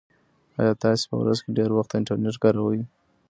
[0.59, 2.81] ایا تاسي په ورځ کې ډېر وخت انټرنيټ کاروئ؟